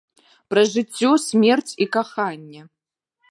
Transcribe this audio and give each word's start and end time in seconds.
Пра 0.51 0.63
жыццё, 0.73 1.11
смерць 1.25 1.71
і 1.87 1.89
каханне. 1.97 2.61